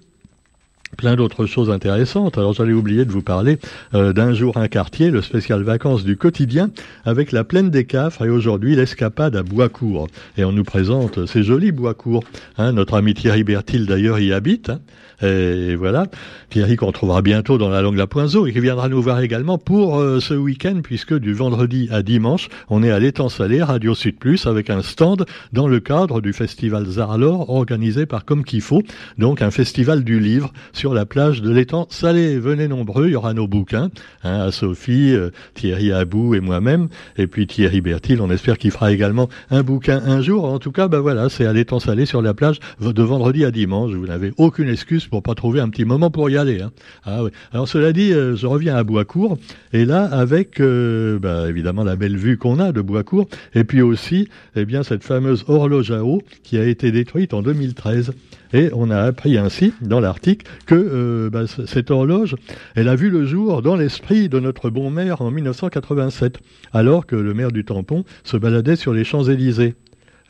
plein 0.98 1.16
d'autres 1.16 1.46
choses 1.46 1.70
intéressantes. 1.70 2.38
Alors 2.38 2.54
j'allais 2.54 2.74
oublier 2.74 3.06
de 3.06 3.12
vous 3.12 3.22
parler 3.22 3.58
euh, 3.94 4.14
d'un 4.14 4.34
jour 4.34 4.58
un 4.58 4.68
quartier, 4.68 5.12
le 5.12 5.22
spécial 5.22 5.64
vacances 5.64 6.04
du 6.04 6.18
quotidien, 6.18 6.70
avec 7.06 7.32
la 7.32 7.44
plaine 7.44 7.70
des 7.70 7.86
Cafres 7.86 8.26
et 8.26 8.30
aujourd'hui 8.30 8.76
l'escapade 8.76 9.36
à 9.36 9.44
Boiscourt. 9.44 10.08
Et 10.38 10.44
on 10.44 10.52
nous 10.52 10.64
présente 10.64 11.26
ces 11.26 11.44
jolis 11.44 11.72
Boiscourt. 11.72 12.24
Hein, 12.58 12.74
notre 12.74 12.96
ami 12.96 13.14
Thierry 13.14 13.44
Bertil 13.44 13.86
d'ailleurs 13.86 14.20
y 14.20 14.34
habite. 14.34 14.70
Hein. 14.70 14.80
Et 15.24 15.76
voilà, 15.76 16.08
Thierry 16.50 16.78
qu'on 16.78 16.92
trouvera 16.92 17.22
bientôt 17.22 17.60
dans 17.60 17.70
la 17.70 17.84
langue 17.84 17.96
la 17.96 18.08
Poinzeau 18.08 18.48
et 18.48 18.54
qui 18.54 18.60
viendra 18.60 18.90
nous 18.90 19.02
voir 19.02 19.20
également 19.20 19.60
pour 19.60 20.00
euh, 20.00 20.20
ce 20.20 20.34
week-end 20.34 20.80
puisque 20.82 21.14
du 21.14 21.34
vendredi 21.34 21.88
à 21.92 22.02
dimanche, 22.02 22.50
on 22.70 22.82
est 22.82 22.90
à 22.90 23.00
l'étang 23.00 23.30
salé, 23.30 23.62
Radio 23.62 23.94
Sud 23.94 24.18
Plus, 24.18 24.48
avec 24.48 24.72
un 24.72 24.82
stand 24.82 25.26
dans 25.54 25.68
le 25.68 25.80
cadre 25.80 26.22
du 26.22 26.34
festival 26.34 26.86
Zarlor 26.88 27.52
organisé 27.52 28.08
par 28.08 28.26
Comme 28.26 28.44
qu'il 28.44 28.62
faut, 28.62 28.82
donc 29.20 29.44
un 29.44 29.52
festival 29.52 30.04
du 30.04 30.20
livre 30.20 30.52
sur 30.82 30.96
la 30.96 31.06
plage 31.06 31.44
de 31.44 31.52
l'étang 31.52 31.86
Salé. 31.92 32.40
Venez 32.40 32.68
nombreux, 32.68 33.06
il 33.06 33.12
y 33.12 33.16
aura 33.16 33.36
nos 33.36 33.48
bouquins, 33.48 33.92
hein, 34.24 34.40
à 34.48 34.52
Sophie, 34.52 35.14
euh, 35.14 35.30
Thierry 35.54 35.92
Abou 35.92 36.34
et 36.34 36.40
moi-même, 36.40 36.88
et 37.20 37.28
puis 37.28 37.46
Thierry 37.46 37.82
Bertil, 37.82 38.20
on 38.20 38.32
espère 38.32 38.58
qu'il 38.58 38.72
fera 38.72 38.92
également 38.92 39.30
un 39.52 39.62
bouquin 39.62 40.02
un 40.04 40.24
jour. 40.24 40.44
En 40.44 40.58
tout 40.58 40.72
cas, 40.72 40.88
ben 40.88 41.00
voilà, 41.00 41.30
c'est 41.30 41.46
à 41.46 41.54
l'étang 41.54 41.80
Salé 41.80 42.08
sur 42.08 42.24
la 42.24 42.34
plage 42.34 42.60
de 42.80 43.04
vendredi 43.04 43.46
à 43.46 43.52
dimanche. 43.52 43.92
Vous 43.92 44.08
n'avez 44.08 44.34
aucune 44.38 44.70
excuse 44.70 45.06
pour 45.06 45.22
pas 45.22 45.36
trouver 45.36 45.60
un 45.60 45.70
petit 45.70 45.86
moment 45.86 46.10
pour 46.10 46.32
y 46.32 46.38
aller. 46.38 46.64
Hein. 46.64 46.72
Ah 47.06 47.26
oui. 47.26 47.30
Alors 47.54 47.68
cela 47.68 47.94
dit, 47.94 48.12
euh, 48.12 48.36
je 48.36 48.48
reviens 48.48 48.76
à 48.76 48.84
Boiscourt, 48.84 49.38
et 49.74 49.86
là 49.86 50.06
avec 50.06 50.60
euh, 50.60 51.20
ben, 51.20 51.46
évidemment 51.46 51.84
la 51.84 51.96
belle 51.96 52.18
vue 52.18 52.40
qu'on 52.40 52.58
a 52.58 52.72
de 52.72 52.82
Boiscourt, 52.82 53.28
et 53.54 53.66
puis 53.66 53.84
aussi, 53.84 54.30
eh 54.56 54.66
bien 54.66 54.82
cette 54.82 55.04
fameuse 55.04 55.46
horloge 55.48 55.92
à 55.92 56.04
eau 56.04 56.24
qui 56.42 56.58
a 56.58 56.66
été 56.66 56.92
détruite 56.92 57.36
en 57.36 57.44
2013. 57.44 58.14
Et 58.54 58.70
on 58.74 58.90
a 58.90 59.00
appris 59.00 59.38
ainsi, 59.38 59.74
dans 59.82 60.00
l'article, 60.00 60.46
que 60.66 60.76
euh, 60.76 61.30
bah, 61.30 61.46
cette 61.48 61.92
horloge, 61.92 62.36
elle 62.76 62.90
a 62.90 62.96
vu 62.96 63.10
le 63.10 63.26
jour 63.26 63.62
dans 63.62 63.76
l'esprit 63.76 64.30
de 64.30 64.40
notre 64.40 64.70
bon 64.70 64.90
maire 64.90 65.22
en 65.22 65.32
1987, 65.32 66.40
alors 66.74 67.06
que 67.06 67.16
le 67.16 67.34
maire 67.34 67.52
du 67.52 67.64
Tampon 67.64 68.04
se 68.24 68.38
baladait 68.38 68.76
sur 68.76 68.94
les 68.94 69.04
Champs-Élysées. 69.04 69.76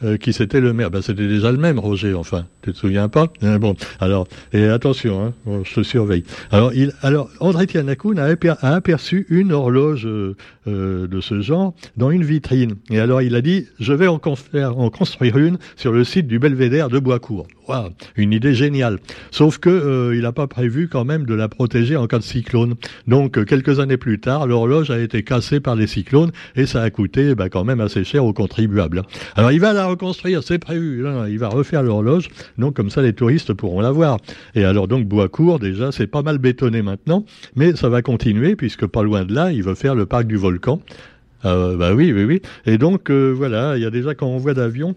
Euh, 0.04 0.18
qui 0.18 0.34
c'était 0.34 0.62
le 0.62 0.74
maire. 0.74 0.90
Ben, 0.92 1.02
c'était 1.02 1.28
déjà 1.28 1.52
le 1.52 1.58
même, 1.58 1.80
Roger, 1.80 2.14
enfin. 2.14 2.46
Tu 2.62 2.74
te 2.74 2.78
souviens 2.78 3.10
pas? 3.10 3.28
Hein, 3.42 3.58
Bon, 3.58 3.76
alors, 4.00 4.28
et 4.54 4.66
attention, 4.66 5.34
hein, 5.48 5.62
je 5.64 5.74
te 5.74 5.84
surveille. 5.84 6.24
Alors, 6.52 6.74
il, 6.74 6.94
alors 7.02 7.30
André 7.40 7.68
Tianakoun 7.68 8.20
a, 8.20 8.36
aperçu 8.62 9.26
une 9.30 9.52
horloge 9.52 10.06
euh, 10.06 10.36
euh, 10.68 11.08
de 11.08 11.22
ce 11.22 11.42
genre 11.42 11.74
dans 11.98 12.12
une 12.12 12.24
vitrine. 12.24 12.76
Et 12.92 13.00
alors, 13.00 13.22
il 13.22 13.36
a 13.36 13.42
dit, 13.42 13.68
je 13.80 13.94
vais 13.94 14.08
en, 14.08 14.20
construire 14.20 15.38
une 15.38 15.58
sur 15.76 15.92
le 15.92 16.04
site 16.04 16.28
du 16.28 16.38
Belvédère 16.38 16.90
de 16.90 17.00
Boiscourt. 17.00 17.48
Wow, 17.68 17.90
une 18.16 18.34
idée 18.34 18.54
géniale. 18.54 19.00
Sauf 19.32 19.58
que 19.58 19.70
euh, 19.70 20.16
il 20.16 20.22
n'a 20.22 20.32
pas 20.32 20.48
prévu 20.48 20.88
quand 20.88 21.06
même 21.06 21.26
de 21.26 21.34
la 21.34 21.48
protéger 21.48 21.96
en 21.96 22.06
cas 22.08 22.20
de 22.20 22.24
cyclone. 22.24 22.76
Donc, 23.08 23.44
quelques 23.46 23.80
années 23.80 23.98
plus 23.98 24.20
tard, 24.20 24.46
l'horloge 24.46 24.92
a 24.92 25.00
été 25.00 25.24
cassée 25.24 25.60
par 25.60 25.76
les 25.76 25.88
cyclones 25.88 26.32
et 26.56 26.66
ça 26.66 26.82
a 26.82 26.90
coûté 26.90 27.34
bah, 27.34 27.50
quand 27.50 27.64
même 27.64 27.82
assez 27.82 28.04
cher 28.04 28.26
aux 28.26 28.34
contribuables. 28.34 29.04
Alors, 29.36 29.52
il 29.52 29.60
va 29.60 29.74
la 29.74 29.91
reconstruire, 29.92 30.44
c'est 30.44 30.60
prévu. 30.60 31.06
il 31.30 31.40
va 31.40 31.50
refaire 31.50 31.84
l'horloge, 31.84 32.30
donc 32.58 32.76
comme 32.76 32.90
ça 32.90 33.02
les 33.02 33.14
touristes 33.14 33.54
pourront 33.54 33.82
la 33.82 33.92
voir. 33.92 34.18
Et 34.56 34.64
alors 34.64 34.88
donc 34.88 35.06
Boiscourt, 35.06 35.60
déjà, 35.60 35.92
c'est 35.92 36.08
pas 36.08 36.22
mal 36.22 36.38
bétonné 36.38 36.82
maintenant, 36.82 37.26
mais 37.56 37.76
ça 37.76 37.90
va 37.90 38.02
continuer 38.02 38.56
puisque 38.56 38.86
pas 38.86 39.04
loin 39.04 39.26
de 39.26 39.34
là, 39.34 39.52
il 39.52 39.64
veut 39.64 39.76
faire 39.76 39.96
le 39.96 40.06
parc 40.06 40.26
du 40.26 40.38
volcan. 40.38 40.82
Euh, 41.46 41.76
bah 41.76 41.94
oui, 41.94 42.12
oui, 42.14 42.24
oui. 42.24 42.42
Et 42.66 42.78
donc 42.78 43.10
euh, 43.10 43.34
voilà, 43.36 43.78
il 43.78 43.84
y 43.84 43.86
a 43.86 43.90
déjà 43.90 44.14
quand 44.16 44.28
on 44.28 44.38
voit 44.38 44.54
d'avions, 44.54 44.96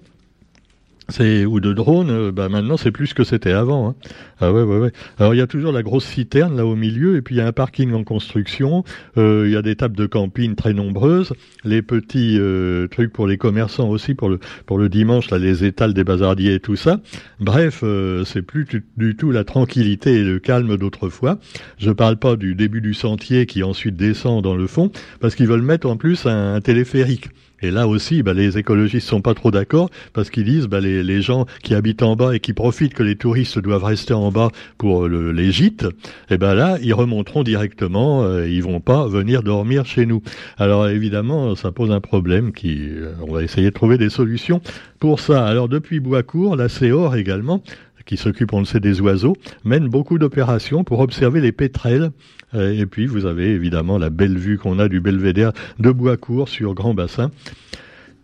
c'est 1.08 1.44
ou 1.44 1.60
de 1.60 1.72
drones, 1.72 2.10
euh, 2.10 2.32
bah 2.32 2.48
maintenant 2.48 2.76
c'est 2.76 2.90
plus 2.90 3.14
que 3.14 3.24
c'était 3.24 3.52
avant. 3.52 3.88
Hein. 3.88 3.94
Ah 4.40 4.52
ouais, 4.52 4.62
ouais, 4.62 4.78
ouais. 4.78 4.92
Alors 5.18 5.34
il 5.34 5.38
y 5.38 5.40
a 5.40 5.46
toujours 5.46 5.72
la 5.72 5.82
grosse 5.82 6.06
citerne 6.06 6.56
là 6.56 6.66
au 6.66 6.76
milieu, 6.76 7.16
et 7.16 7.22
puis 7.22 7.34
il 7.34 7.38
y 7.38 7.40
a 7.40 7.46
un 7.46 7.52
parking 7.52 7.92
en 7.92 8.04
construction. 8.04 8.84
Euh, 9.16 9.44
il 9.46 9.52
y 9.52 9.56
a 9.56 9.62
des 9.62 9.76
tables 9.76 9.96
de 9.96 10.06
camping 10.06 10.54
très 10.54 10.72
nombreuses, 10.72 11.32
les 11.64 11.82
petits 11.82 12.36
euh, 12.38 12.88
trucs 12.88 13.12
pour 13.12 13.26
les 13.26 13.36
commerçants 13.36 13.88
aussi 13.88 14.14
pour 14.14 14.28
le 14.28 14.38
pour 14.66 14.78
le 14.78 14.88
dimanche 14.88 15.30
là, 15.30 15.38
les 15.38 15.64
étals 15.64 15.94
des 15.94 16.04
bazardiers 16.04 16.54
et 16.54 16.60
tout 16.60 16.76
ça. 16.76 17.00
Bref, 17.40 17.80
euh, 17.82 18.24
c'est 18.24 18.42
plus 18.42 18.66
du 18.96 19.16
tout 19.16 19.30
la 19.30 19.44
tranquillité 19.44 20.14
et 20.14 20.24
le 20.24 20.38
calme 20.38 20.76
d'autrefois. 20.76 21.38
Je 21.78 21.90
parle 21.90 22.16
pas 22.16 22.36
du 22.36 22.54
début 22.54 22.80
du 22.80 22.94
sentier 22.94 23.46
qui 23.46 23.62
ensuite 23.62 23.96
descend 23.96 24.42
dans 24.42 24.56
le 24.56 24.66
fond, 24.66 24.90
parce 25.20 25.34
qu'ils 25.34 25.48
veulent 25.48 25.62
mettre 25.62 25.88
en 25.88 25.96
plus 25.96 26.26
un 26.26 26.60
téléphérique. 26.60 27.28
Et 27.64 27.70
là 27.70 27.88
aussi, 27.88 28.22
bah, 28.22 28.34
les 28.34 28.58
écologistes 28.58 29.08
sont 29.08 29.22
pas 29.22 29.32
trop 29.32 29.50
d'accord 29.50 29.88
parce 30.12 30.28
qu'ils 30.28 30.44
disent 30.44 30.66
bah, 30.66 30.80
les, 30.80 30.93
les, 31.02 31.22
gens 31.22 31.46
qui 31.62 31.74
habitent 31.74 32.02
en 32.02 32.16
bas 32.16 32.34
et 32.34 32.40
qui 32.40 32.52
profitent 32.52 32.94
que 32.94 33.02
les 33.02 33.16
touristes 33.16 33.58
doivent 33.58 33.84
rester 33.84 34.14
en 34.14 34.30
bas 34.30 34.50
pour 34.78 35.08
le, 35.08 35.32
les 35.32 35.50
gîtes, 35.50 35.84
et 35.84 36.34
eh 36.34 36.38
ben 36.38 36.54
là, 36.54 36.78
ils 36.82 36.94
remonteront 36.94 37.42
directement, 37.42 38.24
euh, 38.24 38.48
ils 38.48 38.62
vont 38.62 38.80
pas 38.80 39.06
venir 39.08 39.42
dormir 39.42 39.86
chez 39.86 40.06
nous. 40.06 40.22
Alors 40.58 40.88
évidemment, 40.88 41.54
ça 41.54 41.72
pose 41.72 41.90
un 41.90 42.00
problème 42.00 42.52
qui, 42.52 42.88
euh, 42.90 43.12
on 43.26 43.32
va 43.32 43.42
essayer 43.42 43.68
de 43.68 43.74
trouver 43.74 43.98
des 43.98 44.10
solutions 44.10 44.60
pour 45.00 45.20
ça. 45.20 45.46
Alors 45.46 45.68
depuis 45.68 46.00
Boiscourt, 46.00 46.56
la 46.56 46.68
CEOR 46.68 47.16
également, 47.16 47.62
qui 48.04 48.16
s'occupe, 48.16 48.52
on 48.52 48.60
le 48.60 48.64
sait, 48.64 48.80
des 48.80 49.00
oiseaux, 49.00 49.34
mène 49.64 49.88
beaucoup 49.88 50.18
d'opérations 50.18 50.84
pour 50.84 51.00
observer 51.00 51.40
les 51.40 51.52
pétrels. 51.52 52.10
Euh, 52.54 52.78
et 52.78 52.86
puis, 52.86 53.06
vous 53.06 53.26
avez 53.26 53.50
évidemment 53.50 53.98
la 53.98 54.10
belle 54.10 54.38
vue 54.38 54.58
qu'on 54.58 54.78
a 54.78 54.88
du 54.88 55.00
belvédère 55.00 55.52
de 55.78 55.90
Boiscourt 55.90 56.48
sur 56.48 56.74
Grand 56.74 56.94
Bassin. 56.94 57.30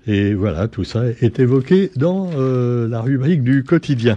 Et 0.06 0.34
voilà, 0.34 0.68
tout 0.68 0.84
ça 0.84 1.04
est 1.06 1.38
évoqué 1.40 1.90
dans 1.96 2.30
euh, 2.36 2.88
la 2.88 3.00
rubrique 3.00 3.42
du 3.42 3.64
quotidien. 3.64 4.16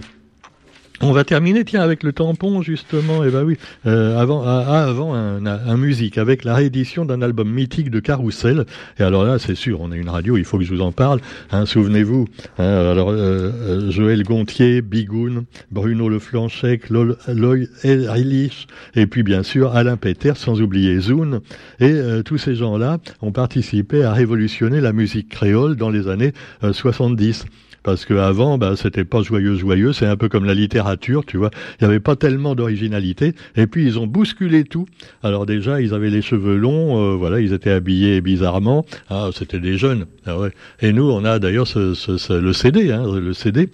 On 1.00 1.10
va 1.10 1.24
terminer, 1.24 1.64
tiens, 1.64 1.82
avec 1.82 2.04
le 2.04 2.12
tampon, 2.12 2.62
justement. 2.62 3.24
Et 3.24 3.28
eh 3.28 3.30
ben 3.30 3.42
oui, 3.42 3.56
euh, 3.84 4.16
avant, 4.16 4.44
ah, 4.46 4.64
ah, 4.66 4.84
avant 4.84 5.12
un, 5.12 5.76
musique, 5.76 6.18
avec 6.18 6.44
la 6.44 6.54
réédition 6.54 7.04
d'un 7.04 7.20
album 7.20 7.50
mythique 7.50 7.90
de 7.90 7.98
Carousel. 7.98 8.64
Et 9.00 9.02
alors 9.02 9.24
là, 9.24 9.40
c'est 9.40 9.56
sûr, 9.56 9.80
on 9.80 9.90
est 9.90 9.96
une 9.96 10.08
radio, 10.08 10.36
il 10.36 10.44
faut 10.44 10.56
que 10.56 10.64
je 10.64 10.72
vous 10.72 10.82
en 10.82 10.92
parle. 10.92 11.20
Hein, 11.50 11.66
Souvenez-vous. 11.66 12.26
Hein, 12.58 12.64
alors, 12.64 13.10
euh, 13.10 13.16
euh, 13.16 13.90
Joël 13.90 14.22
Gontier, 14.22 14.82
Bigoun, 14.82 15.46
Bruno 15.72 16.08
Leflanchec, 16.08 16.88
Loy 16.90 17.66
Ehrlich, 17.82 18.68
et 18.94 19.08
puis 19.08 19.24
bien 19.24 19.42
sûr 19.42 19.74
Alain 19.74 19.96
Peter, 19.96 20.34
sans 20.36 20.62
oublier 20.62 21.00
Zoun. 21.00 21.40
Et 21.80 21.90
euh, 21.90 22.22
tous 22.22 22.38
ces 22.38 22.54
gens-là 22.54 22.98
ont 23.20 23.32
participé 23.32 24.04
à 24.04 24.12
révolutionner 24.12 24.80
la 24.80 24.92
musique 24.92 25.28
créole 25.28 25.74
dans 25.74 25.90
les 25.90 26.06
années 26.06 26.32
70 26.62 27.46
parce 27.84 28.06
qu'avant, 28.06 28.58
bah, 28.58 28.74
c'était 28.76 29.04
pas 29.04 29.22
joyeux, 29.22 29.54
joyeux. 29.54 29.92
C'est 29.92 30.06
un 30.06 30.16
peu 30.16 30.28
comme 30.28 30.46
la 30.46 30.54
littérature, 30.54 31.24
tu 31.24 31.36
vois. 31.36 31.50
Il 31.78 31.84
n'y 31.84 31.90
avait 31.90 32.00
pas 32.00 32.16
tellement 32.16 32.54
d'originalité. 32.54 33.34
Et 33.56 33.66
puis 33.66 33.84
ils 33.84 33.98
ont 33.98 34.06
bousculé 34.06 34.64
tout. 34.64 34.86
Alors 35.22 35.46
déjà, 35.46 35.80
ils 35.80 35.94
avaient 35.94 36.10
les 36.10 36.22
cheveux 36.22 36.56
longs, 36.56 36.98
euh, 36.98 37.14
voilà, 37.14 37.40
ils 37.40 37.52
étaient 37.52 37.70
habillés 37.70 38.20
bizarrement. 38.22 38.86
Ah, 39.10 39.28
c'était 39.32 39.60
des 39.60 39.76
jeunes. 39.76 40.06
Ah 40.26 40.38
ouais. 40.38 40.50
Et 40.80 40.92
nous, 40.92 41.08
on 41.10 41.24
a 41.24 41.38
d'ailleurs 41.38 41.66
ce, 41.68 42.32
le 42.32 42.52
CD, 42.54 42.90
hein, 42.90 43.04
le 43.14 43.34
CD 43.34 43.68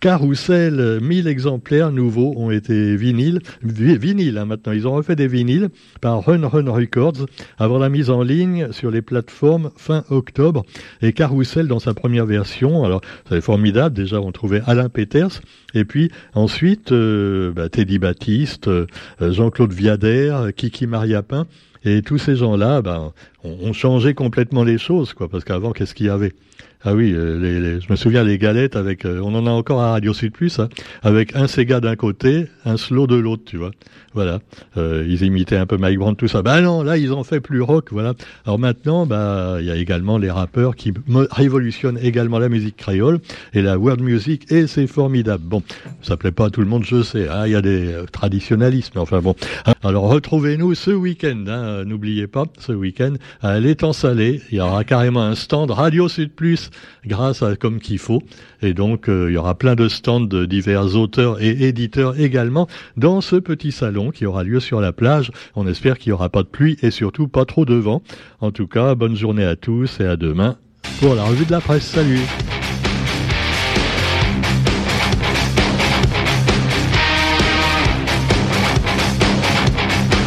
Carousel, 0.00 0.98
1000 1.02 1.26
exemplaires 1.26 1.92
nouveaux 1.92 2.32
ont 2.36 2.50
été 2.50 2.96
vinyles, 2.96 3.40
vinyles 3.62 4.38
hein, 4.38 4.46
maintenant. 4.46 4.72
Ils 4.72 4.88
ont 4.88 4.94
refait 4.94 5.14
des 5.14 5.28
vinyles 5.28 5.68
par 6.00 6.24
Run 6.24 6.48
Run 6.48 6.70
Records 6.70 7.26
avant 7.58 7.78
la 7.78 7.90
mise 7.90 8.08
en 8.08 8.22
ligne 8.22 8.72
sur 8.72 8.90
les 8.90 9.02
plateformes 9.02 9.70
fin 9.76 10.04
octobre. 10.08 10.64
Et 11.02 11.12
Carousel 11.12 11.68
dans 11.68 11.80
sa 11.80 11.92
première 11.92 12.24
version, 12.24 12.82
alors 12.84 13.02
c'est 13.28 13.42
formidable. 13.42 13.94
Déjà, 13.94 14.22
on 14.22 14.32
trouvait 14.32 14.62
Alain 14.66 14.88
Peters. 14.88 15.42
Et 15.74 15.84
puis 15.84 16.10
ensuite, 16.32 16.92
euh, 16.92 17.52
bah, 17.52 17.68
Teddy 17.68 17.98
Baptiste, 17.98 18.68
euh, 18.68 18.86
Jean-Claude 19.20 19.74
Viader, 19.74 20.50
Kiki 20.56 20.86
Mariapin. 20.86 21.46
Et 21.84 22.02
tous 22.02 22.18
ces 22.18 22.36
gens-là, 22.36 22.82
bah, 22.82 23.12
ont, 23.42 23.72
changé 23.72 24.12
complètement 24.12 24.64
les 24.64 24.76
choses, 24.76 25.14
quoi. 25.14 25.28
Parce 25.28 25.44
qu'avant, 25.44 25.72
qu'est-ce 25.72 25.94
qu'il 25.94 26.06
y 26.06 26.10
avait? 26.10 26.34
Ah 26.82 26.94
oui, 26.94 27.12
euh, 27.14 27.38
les, 27.38 27.80
je 27.80 27.90
me 27.90 27.96
souviens 27.96 28.24
les 28.24 28.38
galettes 28.38 28.74
avec, 28.74 29.04
euh, 29.04 29.20
on 29.22 29.34
en 29.34 29.46
a 29.46 29.50
encore 29.50 29.82
à 29.82 29.90
Radio 29.90 30.14
Sud 30.14 30.32
Plus, 30.32 30.58
hein, 30.60 30.70
avec 31.02 31.36
un 31.36 31.46
Sega 31.46 31.78
d'un 31.78 31.94
côté, 31.94 32.46
un 32.64 32.78
slow 32.78 33.06
de 33.06 33.16
l'autre, 33.16 33.42
tu 33.44 33.58
vois. 33.58 33.72
Voilà, 34.14 34.40
euh, 34.76 35.04
ils 35.06 35.22
imitaient 35.22 35.58
un 35.58 35.66
peu 35.66 35.76
Mike 35.76 35.98
Brandt, 35.98 36.16
tout 36.16 36.26
ça. 36.26 36.42
Ben 36.42 36.62
non, 36.62 36.82
là 36.82 36.96
ils 36.96 37.12
ont 37.12 37.22
fait 37.22 37.40
plus 37.40 37.60
rock, 37.60 37.88
voilà. 37.92 38.14
Alors 38.44 38.58
maintenant, 38.58 39.06
bah 39.06 39.58
il 39.60 39.66
y 39.66 39.70
a 39.70 39.76
également 39.76 40.18
les 40.18 40.30
rappeurs 40.30 40.74
qui 40.74 40.92
révolutionnent 41.30 41.98
également 41.98 42.38
la 42.38 42.48
musique 42.48 42.76
créole 42.76 43.20
et 43.52 43.62
la 43.62 43.78
world 43.78 44.00
music, 44.00 44.50
et 44.50 44.66
c'est 44.66 44.86
formidable. 44.86 45.44
Bon, 45.44 45.62
ça 46.02 46.16
plaît 46.16 46.32
pas 46.32 46.46
à 46.46 46.50
tout 46.50 46.60
le 46.60 46.66
monde, 46.66 46.84
je 46.84 47.02
sais. 47.02 47.28
Hein, 47.28 47.46
il 47.46 47.52
y 47.52 47.56
a 47.56 47.62
des 47.62 47.94
traditionnalistes, 48.10 48.92
mais 48.94 49.00
enfin 49.00 49.20
bon. 49.20 49.36
Alors 49.84 50.08
retrouvez-nous 50.08 50.74
ce 50.74 50.90
week-end. 50.90 51.44
Hein, 51.46 51.84
N'oubliez 51.84 52.26
pas, 52.26 52.46
ce 52.58 52.72
week-end 52.72 53.12
à 53.42 53.60
l'étang 53.60 53.92
salé, 53.92 54.40
il 54.50 54.58
y 54.58 54.60
aura 54.60 54.82
carrément 54.82 55.22
un 55.22 55.36
stand 55.36 55.70
Radio 55.70 56.08
Sud 56.08 56.32
Plus 56.32 56.69
grâce 57.06 57.42
à 57.42 57.56
Comme 57.56 57.80
qu'il 57.80 57.98
faut. 57.98 58.22
Et 58.62 58.74
donc, 58.74 59.08
euh, 59.08 59.30
il 59.30 59.34
y 59.34 59.36
aura 59.36 59.56
plein 59.56 59.74
de 59.74 59.88
stands 59.88 60.20
de 60.20 60.46
divers 60.46 60.96
auteurs 60.96 61.42
et 61.42 61.50
éditeurs 61.68 62.18
également 62.18 62.68
dans 62.96 63.20
ce 63.20 63.36
petit 63.36 63.72
salon 63.72 64.10
qui 64.10 64.26
aura 64.26 64.44
lieu 64.44 64.60
sur 64.60 64.80
la 64.80 64.92
plage. 64.92 65.30
On 65.54 65.66
espère 65.66 65.98
qu'il 65.98 66.10
n'y 66.10 66.14
aura 66.14 66.28
pas 66.28 66.42
de 66.42 66.48
pluie 66.48 66.76
et 66.82 66.90
surtout 66.90 67.28
pas 67.28 67.44
trop 67.44 67.64
de 67.64 67.74
vent. 67.74 68.02
En 68.40 68.50
tout 68.50 68.66
cas, 68.66 68.94
bonne 68.94 69.16
journée 69.16 69.44
à 69.44 69.56
tous 69.56 70.00
et 70.00 70.06
à 70.06 70.16
demain 70.16 70.56
pour 71.00 71.14
la 71.14 71.24
revue 71.24 71.46
de 71.46 71.52
la 71.52 71.60
presse. 71.60 71.86
Salut 71.86 72.20